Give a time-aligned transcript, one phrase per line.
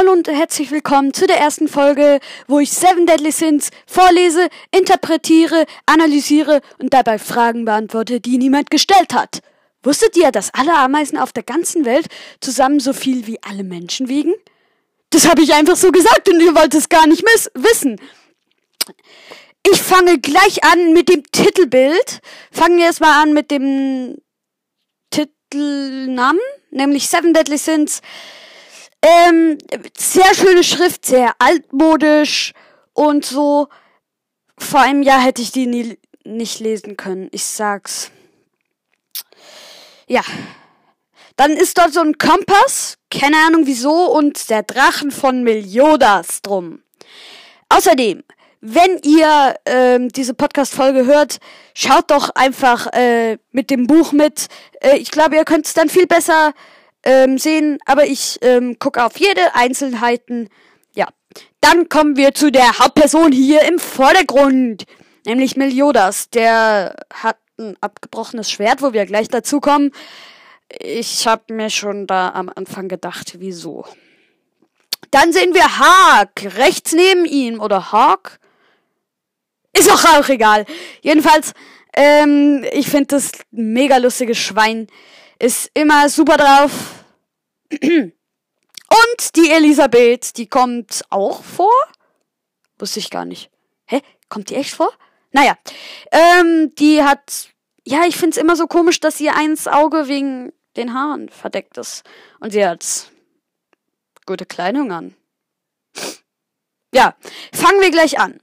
[0.00, 5.66] Hallo und herzlich willkommen zu der ersten Folge, wo ich Seven Deadly Sins vorlese, interpretiere,
[5.84, 9.40] analysiere und dabei Fragen beantworte, die niemand gestellt hat.
[9.82, 12.06] Wusstet ihr, dass alle Ameisen auf der ganzen Welt
[12.40, 14.32] zusammen so viel wie alle Menschen wiegen?
[15.10, 17.22] Das habe ich einfach so gesagt und ihr wollt es gar nicht
[17.52, 18.00] wissen.
[19.70, 22.20] Ich fange gleich an mit dem Titelbild.
[22.50, 24.16] Fangen wir erstmal an mit dem
[25.10, 26.40] Titelnamen,
[26.70, 28.00] nämlich Seven Deadly Sins.
[29.02, 29.58] Ähm,
[29.96, 32.52] sehr schöne Schrift, sehr altmodisch
[32.92, 33.68] und so.
[34.58, 37.28] Vor einem Jahr hätte ich die nie, nicht lesen können.
[37.32, 38.10] Ich sag's.
[40.06, 40.22] Ja.
[41.36, 46.82] Dann ist dort so ein Kompass, keine Ahnung wieso, und der Drachen von Meliodas drum.
[47.70, 48.22] Außerdem,
[48.60, 51.38] wenn ihr ähm, diese Podcast-Folge hört,
[51.72, 54.48] schaut doch einfach äh, mit dem Buch mit.
[54.82, 56.52] Äh, ich glaube, ihr könnt es dann viel besser
[57.02, 60.48] ähm, sehen, aber ich ähm, gucke auf jede Einzelheiten.
[60.94, 61.08] Ja.
[61.60, 64.86] Dann kommen wir zu der Hauptperson hier im Vordergrund,
[65.26, 66.30] nämlich Meliodas.
[66.30, 69.92] Der hat ein abgebrochenes Schwert, wo wir gleich dazu kommen.
[70.78, 73.84] Ich habe mir schon da am Anfang gedacht, wieso.
[75.10, 78.38] Dann sehen wir Hark rechts neben ihm oder Hawk.
[79.72, 80.66] Ist auch, auch egal.
[81.02, 81.52] Jedenfalls,
[81.94, 84.86] ähm, ich finde das mega lustige Schwein
[85.40, 86.70] ist immer super drauf.
[87.70, 91.72] Und die Elisabeth, die kommt auch vor?
[92.78, 93.50] Wusste ich gar nicht.
[93.86, 94.00] Hä?
[94.28, 94.92] Kommt die echt vor?
[95.32, 95.56] Naja,
[96.10, 97.50] ähm, die hat,
[97.84, 102.02] ja, ich find's immer so komisch, dass ihr eins Auge wegen den Haaren verdeckt ist.
[102.40, 103.10] Und sie hat
[104.26, 105.14] gute Kleidung an.
[106.92, 107.14] Ja,
[107.52, 108.40] fangen wir gleich an.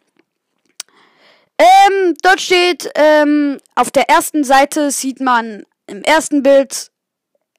[1.57, 6.91] Ähm, dort steht, ähm, auf der ersten Seite sieht man im ersten Bild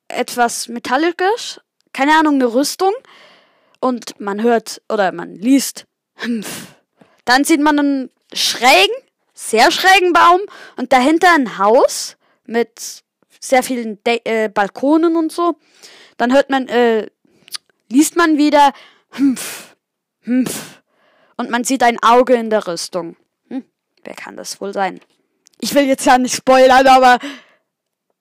[0.08, 1.60] etwas Metallisches,
[1.92, 2.92] keine Ahnung, eine Rüstung.
[3.80, 5.86] Und man hört oder man liest.
[7.24, 8.96] Dann sieht man einen schrägen,
[9.34, 10.40] sehr schrägen Baum
[10.76, 13.04] und dahinter ein Haus mit
[13.40, 15.58] sehr vielen De äh, Balkonen und so.
[16.16, 17.08] Dann hört man, äh,
[17.88, 18.72] liest man wieder
[21.36, 23.16] und man sieht ein Auge in der Rüstung.
[23.48, 23.64] Hm,
[24.04, 25.00] wer kann das wohl sein?
[25.60, 27.18] Ich will jetzt ja nicht spoilern, aber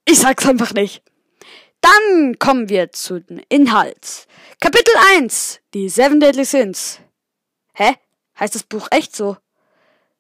[0.06, 1.03] ich sag's einfach nicht.
[1.87, 4.27] Dann kommen wir zu den Inhalt.
[4.59, 5.61] Kapitel 1.
[5.73, 6.99] Die Seven Deadly Sins.
[7.73, 7.95] Hä?
[8.37, 9.37] Heißt das Buch echt so?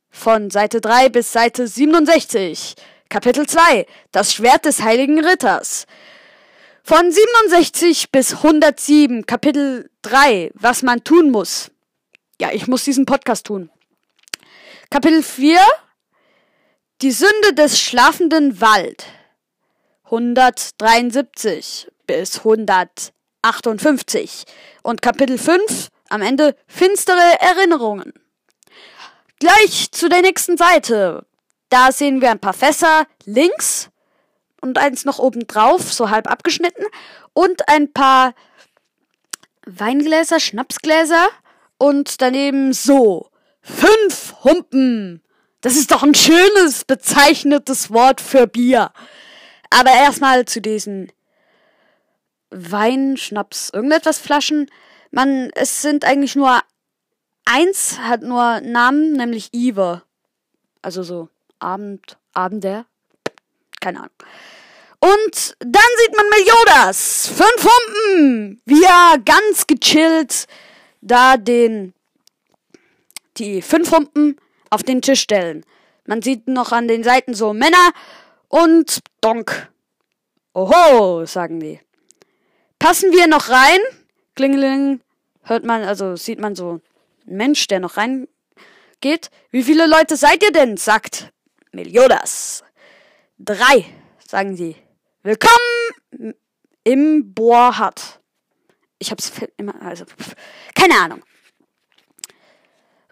[0.09, 2.75] Von Seite 3 bis Seite 67.
[3.09, 3.85] Kapitel 2.
[4.13, 5.87] Das Schwert des Heiligen Ritters.
[6.83, 9.25] Von 67 bis 107.
[9.25, 10.51] Kapitel 3.
[10.53, 11.71] Was man tun muss.
[12.39, 13.69] Ja, ich muss diesen Podcast tun.
[14.89, 15.59] Kapitel 4.
[17.01, 19.05] Die Sünde des schlafenden Wald.
[20.09, 24.45] 173 bis 158
[24.81, 28.13] und Kapitel 5 am Ende finstere Erinnerungen.
[29.39, 31.25] Gleich zu der nächsten Seite.
[31.69, 33.89] Da sehen wir ein paar Fässer links
[34.61, 36.85] und eins noch oben drauf, so halb abgeschnitten
[37.33, 38.33] und ein paar
[39.65, 41.27] Weingläser, Schnapsgläser
[41.77, 43.29] und daneben so
[43.61, 45.21] fünf Humpen.
[45.59, 48.93] Das ist doch ein schönes bezeichnetes Wort für Bier.
[49.69, 51.11] Aber erstmal zu diesen
[52.49, 54.69] Wein, Schnaps, irgendetwas Flaschen.
[55.11, 56.61] Man, es sind eigentlich nur
[57.45, 60.03] eins hat nur Namen, nämlich Eve.
[60.81, 61.29] Also so
[61.59, 62.85] Abend, Abender.
[63.79, 64.11] Keine Ahnung.
[64.99, 67.27] Und dann sieht man Meliodas.
[67.27, 68.61] Fünf Humpen.
[68.65, 70.47] Wie er ganz gechillt
[71.01, 71.93] da den,
[73.37, 74.37] die fünf Humpen
[74.69, 75.65] auf den Tisch stellen.
[76.05, 77.91] Man sieht noch an den Seiten so Männer
[78.47, 79.71] und Donk.
[80.53, 81.79] Oho, sagen die.
[82.79, 83.79] Passen wir noch rein?
[84.35, 85.01] Klingeling.
[85.43, 86.81] Hört man, also sieht man so
[87.25, 89.29] einen Mensch, der noch reingeht.
[89.51, 90.77] Wie viele Leute seid ihr denn?
[90.77, 91.31] sagt
[91.71, 92.63] Meliodas.
[93.37, 93.85] Drei,
[94.25, 94.75] sagen sie.
[95.23, 96.33] Willkommen
[96.83, 98.19] im Bohrhut.
[98.99, 100.05] Ich hab's immer, also,
[100.73, 101.23] keine Ahnung.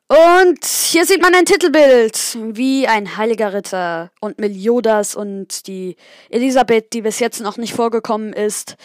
[0.07, 5.95] Und hier sieht man ein Titelbild, wie ein heiliger Ritter und Meliodas und die
[6.29, 8.75] Elisabeth, die bis jetzt noch nicht vorgekommen ist,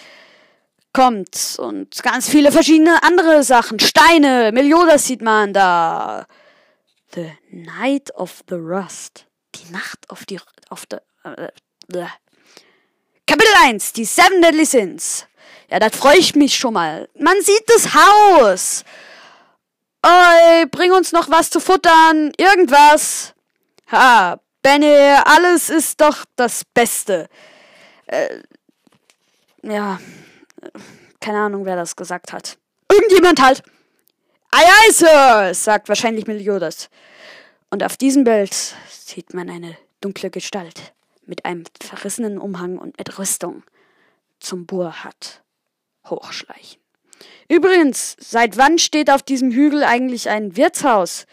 [0.94, 1.56] kommt.
[1.58, 3.78] Und ganz viele verschiedene andere Sachen.
[3.78, 6.26] Steine, Meliodas sieht man da.
[7.14, 9.26] The Night of the Rust.
[9.56, 10.40] Die Nacht auf die,
[10.70, 11.48] auf der, äh,
[13.26, 15.26] Kapitel 1, die Seven Deadly Sins.
[15.70, 17.08] Ja, da freue ich mich schon mal.
[17.18, 18.84] Man sieht das Haus.
[20.04, 23.34] Oi, bring uns noch was zu futtern, irgendwas.
[23.92, 24.94] Ha, Benny,
[25.24, 27.28] alles ist doch das Beste.
[28.06, 28.40] Äh,
[29.62, 30.00] ja,
[31.20, 32.58] keine Ahnung, wer das gesagt hat.
[32.90, 33.62] irgendjemand halt.
[34.50, 36.88] Ei, ei, Sir, sagt wahrscheinlich Meliodas.
[37.70, 38.54] Und auf diesem Bild
[38.88, 40.92] sieht man eine dunkle Gestalt
[41.24, 43.62] mit einem verrissenen Umhang und mit Rüstung
[44.40, 45.42] zum Burhat
[46.06, 46.80] hochschleichen.
[47.48, 51.26] Übrigens, seit wann steht auf diesem Hügel eigentlich ein Wirtshaus?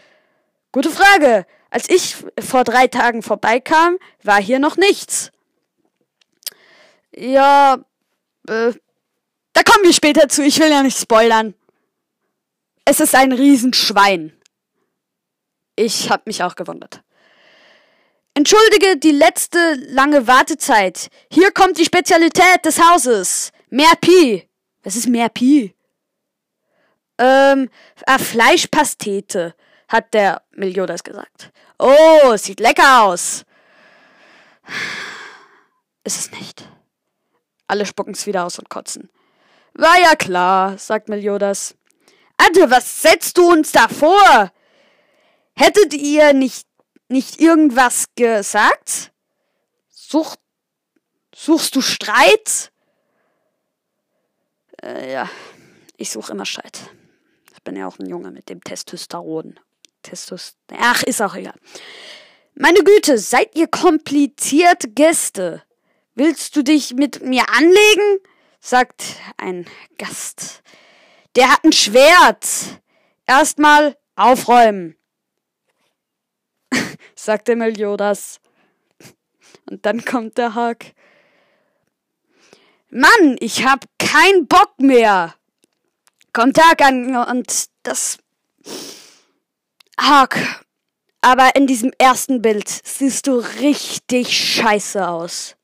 [0.72, 1.46] Gute Frage.
[1.70, 5.30] Als ich vor drei Tagen vorbeikam, war hier noch nichts.
[7.14, 7.78] Ja,
[8.48, 8.72] äh,
[9.52, 10.42] da kommen wir später zu.
[10.42, 11.54] Ich will ja nicht spoilern.
[12.84, 14.32] Es ist ein Riesenschwein.
[15.76, 17.02] Ich hab mich auch gewundert.
[18.34, 21.08] Entschuldige die letzte lange Wartezeit.
[21.30, 23.50] Hier kommt die Spezialität des Hauses.
[23.68, 24.48] Mehr Pi.
[24.84, 25.74] Was ist mehr Pi?
[27.18, 27.68] Ähm,
[28.06, 29.54] ah, Fleischpastete,
[29.88, 31.50] hat der Meliodas gesagt.
[31.78, 33.44] Oh, sieht lecker aus.
[36.04, 36.68] Ist es nicht.
[37.66, 39.10] Alle spucken's wieder aus und kotzen.
[39.74, 41.74] War ja klar, sagt Meliodas.
[42.36, 44.52] Ante, was setzt du uns da vor?
[45.54, 46.66] Hättet ihr nicht,
[47.08, 49.12] nicht irgendwas gesagt?
[49.88, 50.36] Such,
[51.34, 52.72] suchst du Streit?
[54.82, 55.30] Äh, ja,
[55.96, 56.90] ich suche immer Streit.
[57.68, 59.60] Bin ja auch ein Junge mit dem Testosteron.
[60.02, 60.56] Testos.
[60.74, 61.52] Ach, ist auch egal.
[62.54, 65.62] Meine Güte, seid ihr komplizierte Gäste?
[66.14, 68.20] Willst du dich mit mir anlegen?
[68.58, 69.66] sagt ein
[69.98, 70.62] Gast.
[71.36, 72.80] Der hat ein Schwert.
[73.26, 74.96] Erstmal aufräumen,
[77.14, 78.40] sagte Meliodas.
[79.68, 80.94] Und dann kommt der Hack.
[82.88, 85.34] Mann, ich hab keinen Bock mehr.
[86.32, 88.18] Kommt Tag an und das.
[89.98, 90.64] Hack.
[91.20, 95.56] Aber in diesem ersten Bild siehst du richtig scheiße aus.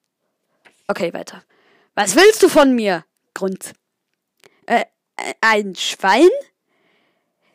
[0.88, 1.42] Okay, weiter.
[1.94, 3.04] Was willst du von mir?
[3.34, 3.72] Grund.
[4.66, 4.84] Äh,
[5.40, 6.28] ein Schwein?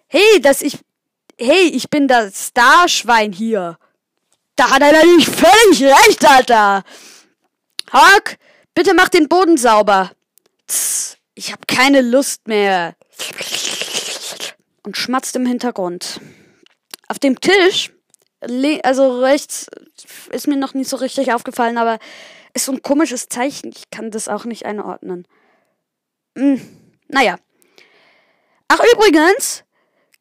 [0.08, 0.80] Hey, dass ich.
[1.38, 3.78] Hey, ich bin das Starschwein hier.
[4.56, 6.84] Da hat er natürlich völlig recht, Alter.
[7.94, 8.38] Hawk,
[8.74, 10.12] bitte mach den Boden sauber.
[11.40, 12.96] Ich hab keine Lust mehr.
[14.84, 16.20] Und schmatzt im Hintergrund.
[17.08, 17.94] Auf dem Tisch,
[18.84, 19.68] also rechts,
[20.32, 21.98] ist mir noch nicht so richtig aufgefallen, aber
[22.54, 23.72] ist so ein komisches Zeichen.
[23.74, 25.26] Ich kann das auch nicht einordnen.
[26.38, 26.60] Hm,
[27.08, 27.38] naja.
[28.68, 29.64] Ach, übrigens,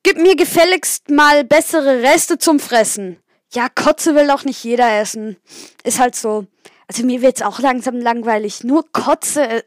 [0.04, 3.20] gib mir gefälligst mal bessere Reste zum Fressen.
[3.52, 5.36] Ja, Kotze will auch nicht jeder essen.
[5.82, 6.46] Ist halt so.
[6.86, 8.62] Also mir wird's auch langsam langweilig.
[8.62, 9.42] Nur Kotze.
[9.42, 9.62] Äh,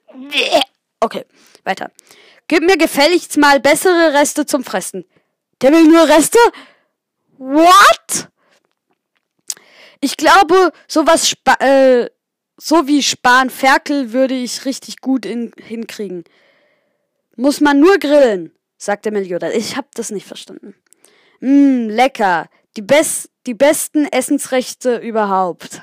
[1.01, 1.25] okay,
[1.63, 1.92] weiter.
[2.48, 5.06] Gib mir gefälligst mal bessere Reste zum Fressen.
[5.62, 6.39] Der will nur Reste?
[7.38, 8.30] What?
[10.00, 12.09] Ich glaube, sowas Spa äh,
[12.57, 16.24] so wie Spanferkel würde ich richtig gut in hinkriegen.
[17.36, 19.53] Muss man nur grillen sagte Meliodas.
[19.53, 20.75] Ich hab das nicht verstanden.
[21.39, 22.50] Mmm, lecker.
[22.77, 25.81] Die, best, die besten Essensrechte überhaupt.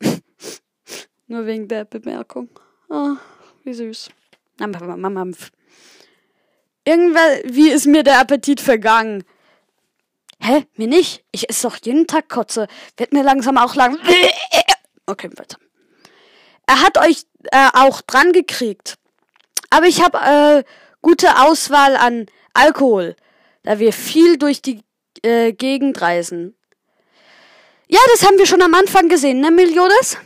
[1.26, 2.48] Nur wegen der Bemerkung.
[2.88, 3.16] Oh,
[3.64, 4.10] wie süß.
[6.84, 9.24] Irgendwann, wie ist mir der Appetit vergangen?
[10.40, 10.64] Hä?
[10.76, 11.24] Mir nicht?
[11.32, 12.68] Ich esse doch jeden Tag Kotze.
[12.96, 13.98] Wird mir langsam auch lang.
[15.06, 15.56] Okay, weiter.
[16.66, 18.96] Er hat euch äh, auch dran gekriegt.
[19.70, 20.64] Aber ich habe äh,
[21.00, 23.16] gute Auswahl an Alkohol,
[23.62, 24.82] da wir viel durch die
[25.22, 26.54] äh, Gegend reisen.
[27.88, 30.18] Ja, das haben wir schon am Anfang gesehen, ne, Meliodas?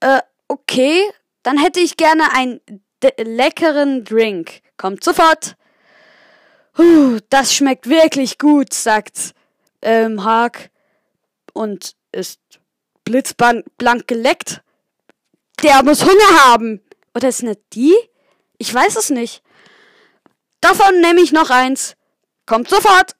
[0.00, 1.04] Äh, okay,
[1.44, 2.60] dann hätte ich gerne einen
[3.18, 4.62] leckeren Drink.
[4.76, 5.56] Kommt sofort.
[6.72, 9.34] Puh, das schmeckt wirklich gut, sagt
[9.82, 10.70] ähm, Haag
[11.52, 12.40] und ist
[13.04, 14.62] blitzblank geleckt.
[15.62, 16.82] Der muss Hunger haben.
[17.14, 17.94] Oder ist nicht die?
[18.58, 19.42] Ich weiß es nicht.
[20.60, 21.96] Davon nehme ich noch eins.
[22.44, 23.16] Kommt sofort.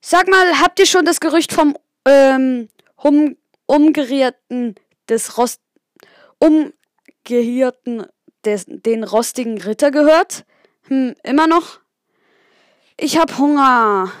[0.00, 3.36] Sag mal, habt ihr schon das Gerücht vom ähm, um,
[3.66, 4.76] umgerierten
[5.08, 5.60] des Rost
[7.26, 8.06] umgehirten
[8.44, 10.44] des, den rostigen Ritter gehört?
[10.82, 11.80] Hm, immer noch?
[12.96, 14.12] Ich hab Hunger.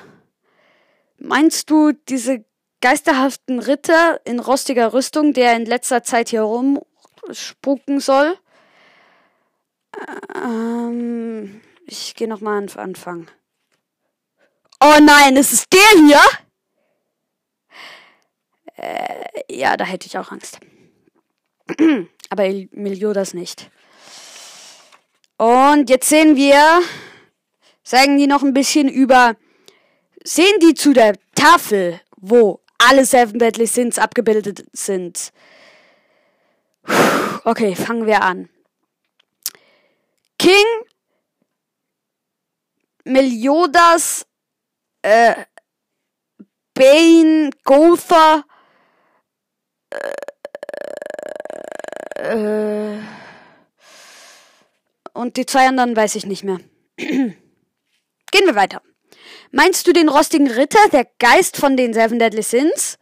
[1.18, 2.44] Meinst du diese
[2.80, 8.36] geisterhaften Ritter in rostiger Rüstung, der in letzter Zeit hier rumspuken soll?
[10.34, 13.28] Ähm, ich gehe nochmal an Anfang.
[14.80, 16.20] Oh nein, ist es der hier?
[18.76, 20.58] Äh, ja, da hätte ich auch Angst.
[22.30, 23.70] Aber Meliodas nicht.
[25.36, 26.82] Und jetzt sehen wir,
[27.82, 29.36] sagen die noch ein bisschen über,
[30.24, 35.32] sehen die zu der Tafel, wo alle Seven Deadly Sins abgebildet sind.
[37.44, 38.48] Okay, fangen wir an.
[40.38, 40.64] King
[43.04, 44.26] Meliodas,
[45.02, 45.44] äh,
[46.74, 48.44] Bane, Gotha,
[49.90, 50.12] äh,
[55.12, 56.60] und die zwei anderen weiß ich nicht mehr.
[56.96, 57.36] Gehen
[58.32, 58.82] wir weiter.
[59.50, 62.98] Meinst du den rostigen Ritter, der Geist von den Seven Deadly Sins?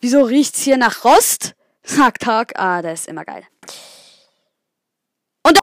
[0.00, 1.54] Wieso riecht's hier nach Rost?
[1.82, 2.52] Sagt Hawk.
[2.56, 3.46] Ah, der ist immer geil.
[5.42, 5.58] Und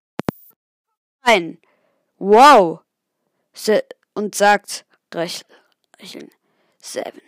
[1.22, 1.60] ein.
[2.18, 2.80] Wow.
[4.14, 6.30] Und sagt Recheln.
[6.80, 7.22] Seven.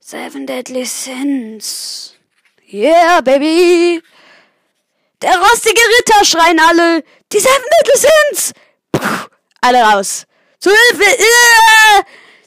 [0.00, 2.16] Seven Deadly Sins.
[2.72, 4.02] Yeah, baby.
[5.24, 7.02] Der rostige Ritter schreien alle.
[7.32, 8.52] Die Seven Deadly Sins.
[8.92, 9.26] Puh,
[9.62, 10.26] alle raus.
[10.60, 11.16] Zu Hilfe!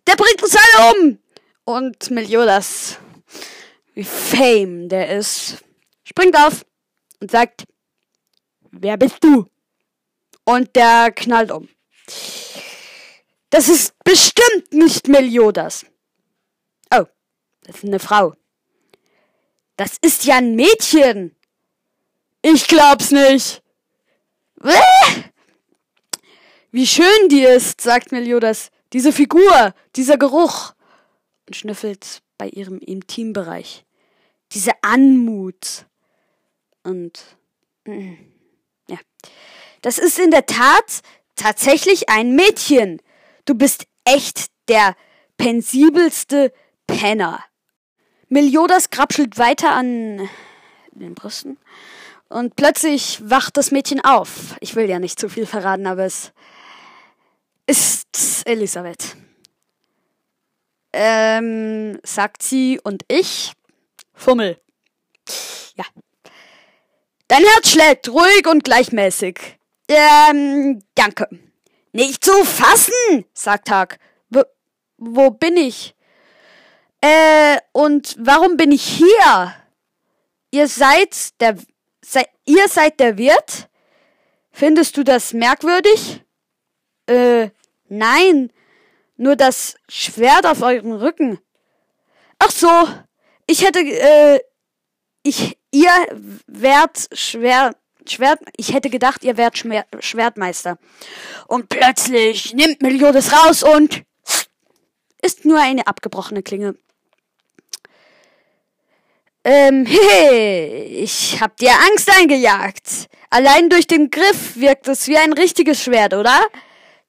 [0.06, 1.20] Der bringt uns alle um!
[1.64, 3.00] Und Meliodas,
[3.96, 5.58] wie Fame der ist,
[6.04, 6.64] springt auf
[7.20, 7.64] und sagt,
[8.70, 9.48] wer bist du?
[10.44, 11.68] Und der knallt um.
[13.50, 15.84] Das ist bestimmt nicht Meliodas.
[16.94, 17.06] Oh,
[17.64, 18.36] das ist eine Frau.
[19.78, 21.37] Das ist ja ein Mädchen.
[22.42, 23.62] Ich glaub's nicht.
[26.72, 28.70] Wie schön die ist, sagt Meliodas.
[28.94, 30.74] Diese Figur, dieser Geruch.
[31.48, 33.86] Und schnüffelt bei ihrem Intimbereich.
[34.52, 35.86] Diese Anmut.
[36.84, 37.20] Und
[37.86, 38.14] mm,
[38.90, 38.98] ja.
[39.82, 41.02] Das ist in der Tat
[41.36, 43.02] tatsächlich ein Mädchen.
[43.46, 44.96] Du bist echt der
[45.38, 46.54] pensibelste
[46.86, 47.44] Penner.
[48.30, 50.30] Meliodas krapschelt weiter an
[50.92, 51.58] den Brüsten.
[52.30, 54.56] Und plötzlich wacht das Mädchen auf.
[54.60, 56.34] Ich will ja nicht zu viel verraten, aber es
[57.66, 59.16] ist Elisabeth.
[60.94, 63.54] Ähm, sagt sie und ich,
[64.14, 64.60] Fummel.
[65.76, 65.86] Ja.
[67.28, 69.58] Dein Herz schlägt ruhig und gleichmäßig.
[69.88, 71.28] Ähm, danke.
[71.92, 74.00] Nicht zu fassen, sagt Hag.
[74.30, 74.44] Wo,
[74.98, 75.96] wo bin ich?
[77.02, 79.56] Äh, und warum bin ich hier?
[80.52, 81.58] Ihr seid der,
[82.08, 83.70] se, ihr seid der Wirt?
[84.52, 86.24] Findest du das merkwürdig?
[87.08, 87.50] Äh,
[87.90, 88.52] Nein,
[89.16, 91.40] nur das Schwert auf eurem Rücken.
[92.40, 92.70] Ach so,
[93.46, 94.40] ich hätte, äh,
[95.24, 95.92] ich, ihr
[96.48, 100.78] wärt Schwert, Schwert, ich hätte gedacht, ihr wärt Schmer Schwertmeister.
[101.48, 104.04] Und plötzlich nimmt Meliodas raus und
[105.22, 106.76] ist nur eine abgebrochene Klinge.
[109.50, 113.08] Ähm, hehe, ich hab dir Angst eingejagt.
[113.30, 116.38] Allein durch den Griff wirkt es wie ein richtiges Schwert, oder?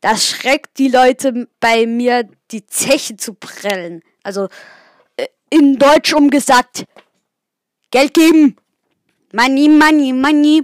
[0.01, 4.05] Das schreckt die Leute bei mir, die Zeche zu prellen.
[4.23, 4.47] Also
[5.17, 6.85] äh, in Deutsch umgesagt,
[7.91, 8.55] Geld geben.
[9.33, 10.63] Money, money, money.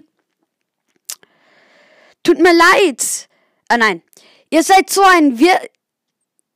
[2.22, 3.28] Tut mir leid.
[3.66, 4.00] Ah nein,
[4.48, 5.58] ihr seid so ein Wir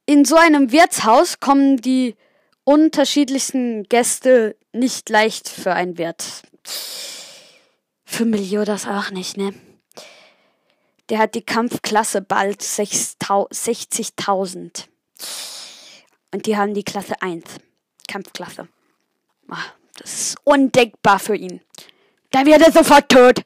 [0.07, 2.15] in so einem Wirtshaus kommen die
[2.63, 6.25] unterschiedlichsten Gäste nicht leicht für ein Wirt.
[8.05, 9.53] Für Meliodas auch nicht, ne?
[11.09, 14.85] Der hat die Kampfklasse bald 60.000.
[16.33, 17.45] Und die haben die Klasse 1.
[18.07, 18.69] Kampfklasse.
[19.49, 21.61] Ach, das ist undenkbar für ihn.
[22.31, 23.43] Da wird er sofort tot.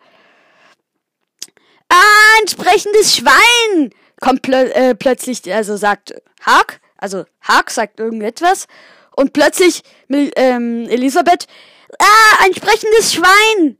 [1.88, 3.90] Ah, ein sprechendes Schwein!
[4.20, 8.66] Kommt plö äh, plötzlich, also sagt Hark, also Hark sagt irgendetwas.
[9.16, 11.46] Und plötzlich ähm, Elisabeth,
[11.98, 13.78] ah, ein sprechendes Schwein!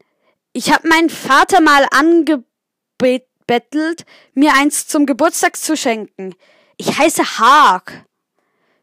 [0.52, 6.34] Ich hab meinen Vater mal angebeten bettelt, mir eins zum Geburtstag zu schenken.
[6.76, 8.06] Ich heiße Haag.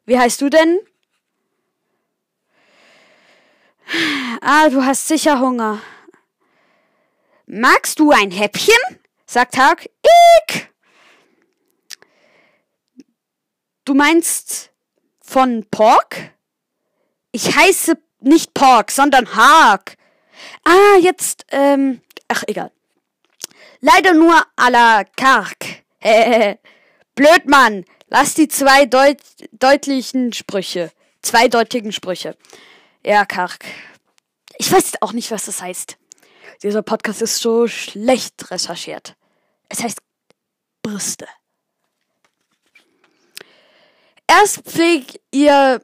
[0.06, 0.80] Wie heißt du denn?
[4.42, 5.82] Ah, du hast sicher Hunger.
[7.48, 8.76] Magst du ein Häppchen?
[9.26, 9.90] sagt Haag.
[10.48, 10.68] Ich.
[13.86, 14.72] Du meinst
[15.20, 16.32] von Pork?
[17.32, 19.96] Ich heiße nicht Pork, sondern Haag.
[20.64, 22.72] Ah, jetzt, ähm, ach, egal.
[23.82, 25.84] Leider nur à la Kark.
[27.16, 27.86] Blöd, Mann.
[28.08, 29.20] Lass die zwei deut
[29.52, 30.92] deutlichen Sprüche.
[31.22, 32.36] Zweideutigen Sprüche.
[33.06, 33.66] Ja, Kark.
[34.58, 35.98] Ich weiß auch nicht, was das heißt.
[36.64, 39.16] Dieser Podcast ist so schlecht recherchiert.
[39.70, 40.00] Es heißt
[40.82, 41.28] Brüste.
[44.28, 45.82] Erst pflegt ihr,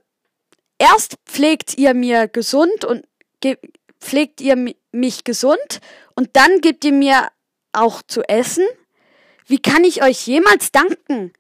[0.78, 3.06] erst pflegt ihr mir gesund und
[4.00, 4.56] pflegt ihr
[4.92, 5.80] mich gesund
[6.16, 7.30] und dann gebt ihr mir
[7.74, 8.66] auch zu essen?
[9.46, 11.34] Wie kann ich euch jemals danken?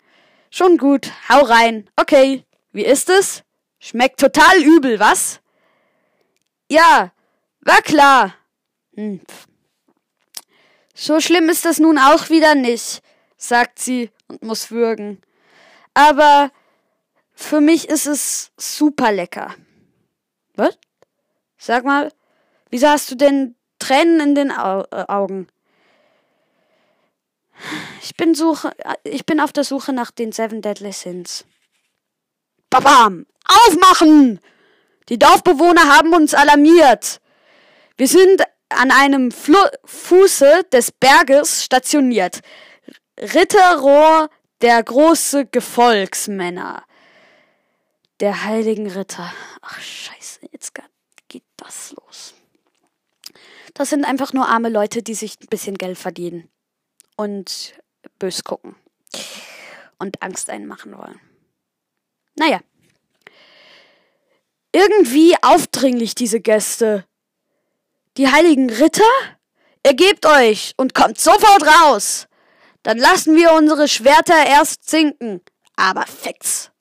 [0.51, 1.89] Schon gut, hau rein.
[1.95, 3.43] Okay, wie ist es?
[3.79, 5.41] Schmeckt total übel, was?
[6.69, 7.11] Ja,
[7.61, 8.35] war klar.
[8.95, 9.21] Hm.
[10.93, 13.01] So schlimm ist das nun auch wieder nicht,
[13.37, 15.21] sagt sie und muss würgen.
[15.93, 16.51] Aber
[17.35, 19.53] für mich ist es super lecker.
[20.55, 20.77] Was?
[21.57, 22.11] Sag mal,
[22.69, 25.47] wieso hast du denn Tränen in den Au äh, Augen?
[28.01, 28.71] Ich bin suche,
[29.03, 31.45] ich bin auf der Suche nach den Seven Deadly Sins.
[32.69, 33.25] Babam!
[33.45, 34.39] Aufmachen!
[35.09, 37.21] Die Dorfbewohner haben uns alarmiert.
[37.97, 42.41] Wir sind an einem Flu Fuße des Berges stationiert.
[43.19, 44.29] Ritterrohr
[44.61, 46.83] der große Gefolgsmänner.
[48.19, 49.33] Der heiligen Ritter.
[49.61, 50.73] Ach scheiße, jetzt
[51.27, 52.33] geht das los.
[53.73, 56.49] Das sind einfach nur arme Leute, die sich ein bisschen Geld verdienen.
[57.17, 57.73] Und
[58.19, 58.75] bös gucken.
[59.99, 61.19] Und Angst einmachen wollen.
[62.35, 62.61] Naja.
[64.71, 67.05] Irgendwie aufdringlich, diese Gäste.
[68.17, 69.03] Die heiligen Ritter?
[69.83, 72.27] Ergebt euch und kommt sofort raus.
[72.83, 75.41] Dann lassen wir unsere Schwerter erst sinken.
[75.75, 76.71] Aber fix.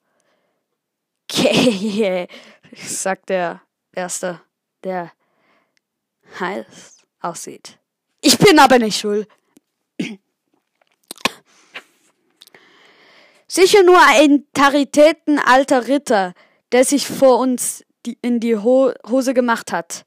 [1.37, 2.27] Okay,
[2.75, 3.61] sagt der
[3.93, 4.41] Erste,
[4.83, 5.11] der
[6.39, 7.77] heiß aussieht.
[8.21, 9.27] Ich bin aber nicht schuld.
[13.47, 16.33] Sicher nur ein taritätenalter Ritter,
[16.71, 20.05] der sich vor uns die, in die Ho Hose gemacht hat.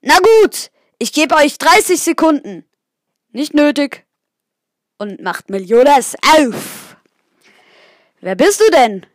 [0.00, 2.64] Na gut, ich gebe euch 30 Sekunden.
[3.30, 4.06] Nicht nötig.
[4.98, 6.96] Und macht Meliodas auf.
[8.20, 9.06] Wer bist du denn?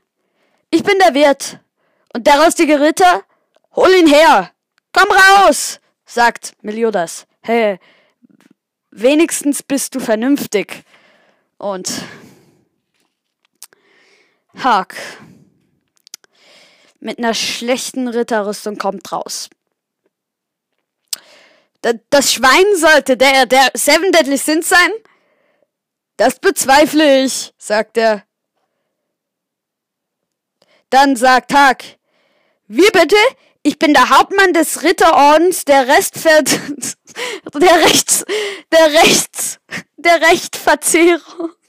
[0.73, 1.59] Ich bin der Wirt.
[2.15, 3.23] Und der rostige Ritter?
[3.75, 4.51] Hol ihn her.
[4.91, 7.27] Komm raus, sagt Meliodas.
[7.43, 7.79] Hey,
[8.89, 10.83] wenigstens bist du vernünftig.
[11.59, 11.91] Und
[14.63, 14.95] Haag
[16.99, 19.51] mit einer schlechten Ritterrüstung kommt raus.
[22.09, 24.91] Das Schwein sollte der, der Seven Deadly Sins sein?
[26.17, 28.25] Das bezweifle ich, sagt er.
[30.93, 31.83] Dann sagt Haag,
[32.67, 33.15] wie bitte?
[33.63, 36.43] Ich bin der Hauptmann des Ritterordens der Restver
[37.55, 38.23] der Rechts
[38.71, 39.59] der Rechts
[39.97, 41.49] der Rechtverzehrung.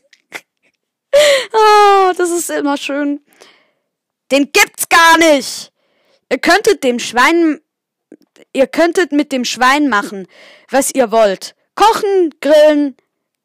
[1.53, 3.25] Oh, das ist immer schön.
[4.33, 5.71] Den gibt's gar nicht.
[6.29, 7.61] Ihr könntet dem Schwein
[8.53, 10.27] Ihr könntet mit dem Schwein machen,
[10.69, 11.55] was ihr wollt.
[11.77, 12.97] Kochen, grillen,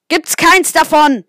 [0.07, 1.25] gibt's keins davon.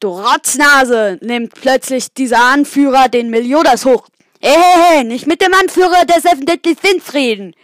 [0.00, 4.08] Du Rotznase, nimmt plötzlich dieser Anführer den Meliodas hoch.
[4.40, 7.54] Hey, nicht mit dem Anführer Seven Deadly Sins reden.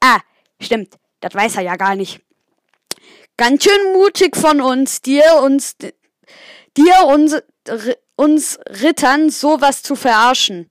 [0.00, 0.20] Ah,
[0.60, 2.20] stimmt, das weiß er ja gar nicht.
[3.38, 5.76] Ganz schön mutig von uns, dir uns,
[6.76, 7.36] dir uns,
[8.16, 10.68] uns Rittern sowas zu verarschen.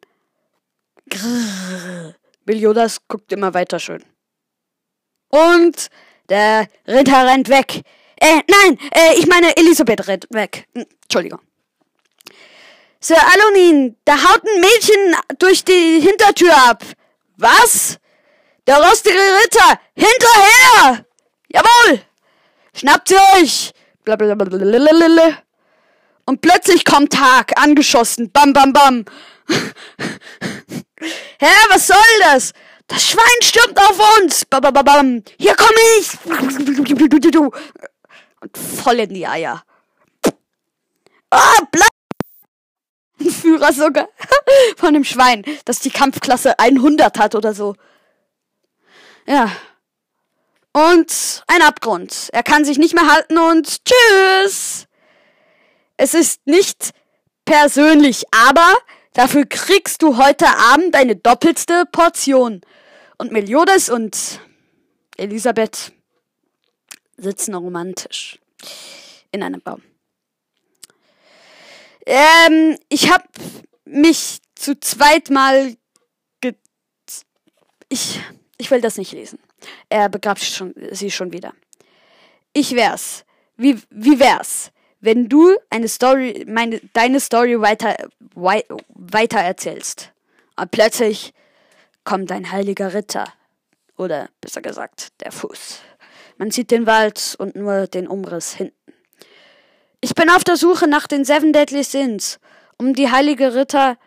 [1.09, 2.15] Grrr.
[2.45, 4.03] Meliodas guckt immer weiter schön.
[5.29, 5.89] Und
[6.29, 7.81] der Ritter rennt weg.
[8.21, 10.67] Äh, nein, äh, ich meine, Elisabeth rennt weg.
[10.73, 11.39] Entschuldigung.
[12.99, 16.83] Sir Alonin, da haut ein Mädchen durch die Hintertür ab.
[17.37, 17.97] Was?
[18.67, 19.79] Der rostige Ritter!
[19.95, 21.05] Hinterher!
[21.47, 22.01] Jawohl!
[22.75, 23.71] Schnappt sie euch!
[24.03, 25.37] Blablabla.
[26.25, 28.31] Und plötzlich kommt Tag, angeschossen.
[28.31, 29.05] Bam, bam, bam.
[31.39, 32.51] Hä, was soll das?
[32.87, 34.43] Das Schwein stürmt auf uns!
[34.45, 35.23] Babababam.
[35.39, 36.09] Hier komme ich!
[38.41, 39.63] Und voll in die Eier.
[41.29, 41.89] Ah, bleib!
[43.31, 44.07] Führer sogar
[44.77, 47.75] von dem Schwein, das die Kampfklasse 100 hat oder so.
[49.27, 49.51] Ja.
[50.71, 52.29] Und ein Abgrund.
[52.31, 54.85] Er kann sich nicht mehr halten und tschüss!
[55.97, 56.91] Es ist nicht
[57.43, 58.73] persönlich, aber
[59.19, 62.61] Dafür kriegst du heute Abend eine doppelte Portion.
[63.17, 64.39] Und Meliodas und
[65.17, 65.91] Elisabeth
[67.21, 68.39] sitzen romantisch
[69.31, 69.81] in einem Baum.
[72.05, 73.27] Ähm, ich hab
[73.85, 75.75] mich zu zweit mal
[76.41, 76.55] ge
[77.89, 78.19] ich
[78.57, 79.39] ich will das nicht lesen.
[79.89, 81.53] Er begrabt schon, sie schon wieder.
[82.53, 83.25] Ich wär's.
[83.55, 84.71] Wie wie wär's?
[84.99, 87.95] wenn du eine Story, meine, deine Story weiter,
[88.35, 90.11] wei weiter erzählst.
[90.55, 91.33] Und plötzlich
[92.03, 93.25] kommt ein heiliger Ritter.
[93.97, 95.81] Oder besser gesagt, der Fuß.
[96.39, 98.93] Man sieht den Wald und nur den Umriss hinten.
[99.99, 102.39] Ich bin auf der Suche nach den Seven Deadly Sins,
[102.77, 103.97] um die heilige Ritter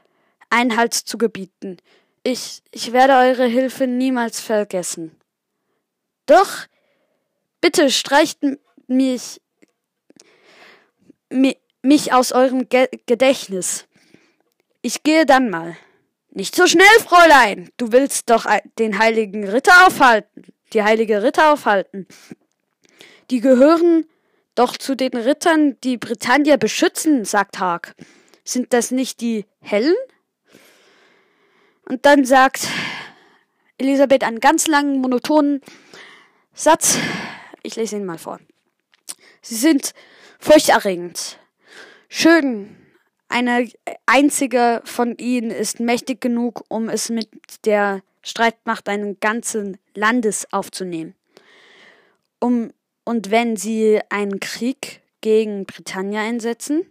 [0.48, 1.76] Einhalt zu gebieten.
[2.22, 5.14] Ich, ich werde eure Hilfe niemals vergessen.
[6.24, 6.66] Doch,
[7.60, 8.38] bitte streicht
[8.86, 9.40] mich
[11.82, 13.86] mich aus eurem Ge Gedächtnis.
[14.80, 15.76] Ich gehe dann mal.
[16.30, 17.70] Nicht so schnell, Fräulein.
[17.76, 18.46] Du willst doch
[18.78, 22.06] den heiligen Ritter aufhalten, die heilige Ritter aufhalten.
[23.30, 24.06] Die gehören
[24.54, 27.94] Doch zu den Rittern, die Britannia beschützen, sagt Hark.
[28.44, 29.96] Sind das nicht die Hellen?
[31.88, 32.68] Und dann sagt
[33.78, 35.62] Elisabeth einen ganz langen, monotonen
[36.52, 36.98] Satz.
[37.62, 38.40] Ich lese ihn mal vor.
[39.40, 39.94] Sie sind
[40.38, 41.38] furchterregend.
[42.10, 42.76] Schön.
[43.28, 43.70] Eine
[44.04, 47.30] einzige von ihnen ist mächtig genug, um es mit
[47.64, 51.14] der Streitmacht eines ganzen Landes aufzunehmen.
[52.40, 52.72] Um,
[53.04, 56.86] und wenn sie einen Krieg gegen Britannia einsetzen?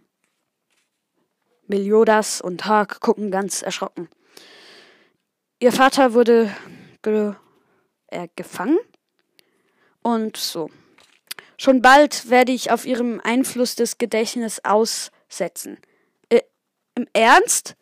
[1.66, 4.08] Meliodas und Hark gucken ganz erschrocken.
[5.58, 6.54] Ihr Vater wurde
[7.02, 7.34] ge
[8.08, 8.78] äh, gefangen
[10.02, 10.70] und so.
[11.56, 15.78] Schon bald werde ich auf ihrem Einfluss des Gedächtnisses aussetzen.
[16.28, 16.42] Äh,
[16.94, 17.76] Im Ernst?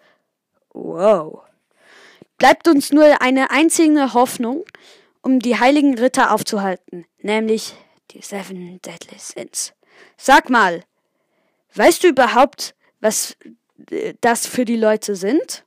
[0.72, 1.42] Wow.
[2.40, 4.64] Bleibt uns nur eine einzige Hoffnung,
[5.20, 7.74] um die heiligen Ritter aufzuhalten, nämlich
[8.12, 9.74] die Seven Deadly Sins.
[10.16, 10.82] Sag mal,
[11.74, 13.36] weißt du überhaupt, was
[13.90, 15.66] äh, das für die Leute sind?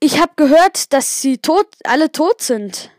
[0.00, 2.90] Ich habe gehört, dass sie tot, alle tot sind.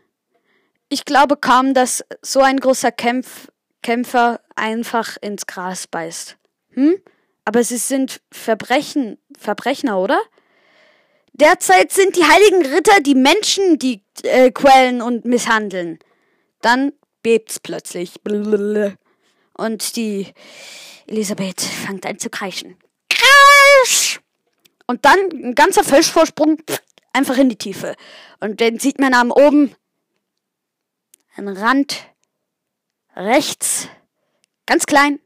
[0.88, 3.48] Ich glaube kaum, dass so ein großer Kämpf,
[3.82, 6.38] Kämpfer einfach ins Gras beißt.
[6.70, 7.02] Hm?
[7.44, 10.20] Aber sie sind Verbrechen, Verbrecher, oder?
[11.32, 15.98] Derzeit sind die heiligen Ritter die Menschen, die äh, quälen und misshandeln.
[16.60, 18.20] Dann bebt's plötzlich.
[19.54, 20.32] Und die
[21.06, 22.76] Elisabeth fängt an zu kreischen.
[23.08, 24.20] Kreisch!
[24.86, 26.62] Und dann ein ganzer Fischvorsprung
[27.12, 27.94] einfach in die Tiefe.
[28.40, 29.74] Und dann sieht man am oben
[31.34, 32.04] einen Rand
[33.16, 33.88] rechts,
[34.66, 35.20] ganz klein,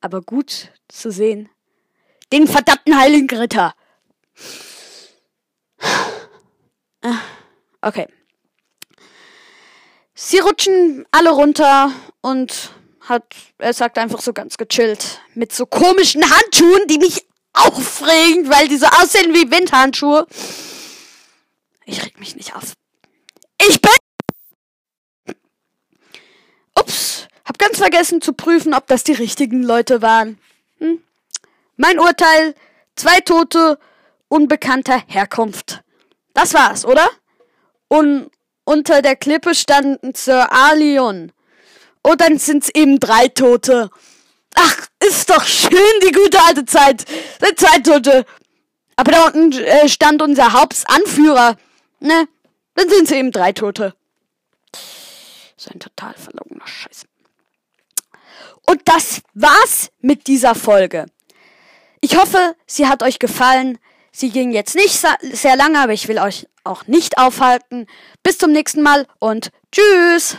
[0.00, 1.48] aber gut zu sehen.
[2.32, 3.74] Den verdammten heiligen Ritter.
[7.02, 7.20] Ah,
[7.82, 8.08] okay.
[10.14, 16.28] Sie rutschen alle runter und hat, er sagt einfach so ganz gechillt, mit so komischen
[16.28, 20.26] Handschuhen, die mich aufregen, weil die so aussehen wie Windhandschuhe.
[21.84, 22.72] Ich reg mich nicht auf.
[23.60, 25.36] Ich bin.
[26.78, 30.38] Ups, hab ganz vergessen zu prüfen, ob das die richtigen Leute waren.
[31.76, 32.54] Mein Urteil:
[32.96, 33.78] zwei Tote
[34.28, 35.82] unbekannter Herkunft.
[36.34, 37.08] Das war's, oder?
[37.88, 38.30] Und
[38.64, 41.32] unter der Klippe standen Sir Alion.
[42.02, 43.90] Oh, dann sind's eben drei Tote.
[44.54, 47.04] Ach, ist doch schön, die gute alte Zeit.
[47.40, 48.24] Sind zwei Tote.
[48.96, 51.56] Aber da unten äh, stand unser Hauptanführer.
[52.00, 52.28] Ne,
[52.74, 53.94] dann sind sie eben drei Tote.
[55.56, 57.04] So ein total verlogener Scheiß.
[58.66, 61.06] Und das war's mit dieser Folge.
[62.00, 63.78] Ich hoffe, sie hat euch gefallen.
[64.12, 67.86] Sie ging jetzt nicht sehr lange, aber ich will euch auch nicht aufhalten.
[68.22, 70.36] Bis zum nächsten Mal und tschüss.